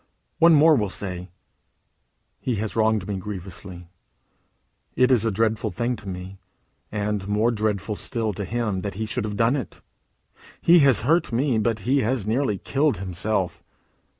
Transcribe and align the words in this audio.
One 0.39 0.55
more 0.55 0.75
will 0.75 0.89
say: 0.89 1.29
"He 2.39 2.55
has 2.55 2.75
wronged 2.75 3.07
me 3.07 3.17
grievously. 3.17 3.87
It 4.95 5.11
is 5.11 5.25
a 5.25 5.29
dreadful 5.31 5.69
thing 5.69 5.95
to 5.97 6.09
me, 6.09 6.39
and 6.91 7.27
more 7.27 7.51
dreadful 7.51 7.95
still 7.95 8.33
to 8.33 8.43
him, 8.43 8.79
that 8.79 8.95
he 8.95 9.05
should 9.05 9.25
have 9.25 9.37
done 9.37 9.55
it. 9.55 9.81
He 10.59 10.79
has 10.79 11.01
hurt 11.01 11.31
me, 11.31 11.59
but 11.59 11.81
he 11.85 11.99
has 11.99 12.25
nearly 12.25 12.57
killed 12.57 12.97
himself. 12.97 13.61